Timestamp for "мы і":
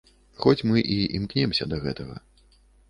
0.71-0.97